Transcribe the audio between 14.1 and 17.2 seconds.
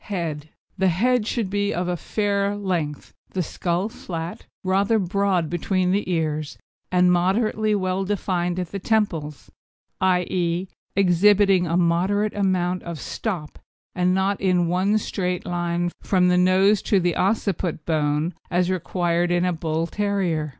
not in one straight line from the nose to the